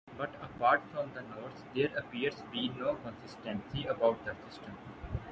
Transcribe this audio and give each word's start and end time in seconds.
But 0.17 0.33
apart 0.41 0.81
from 0.91 1.13
the 1.13 1.21
North 1.21 1.61
there 1.75 1.95
appears 1.95 2.41
be 2.51 2.69
no 2.69 2.95
consistency 2.95 3.85
about 3.85 4.25
the 4.25 4.33
system. 4.49 4.75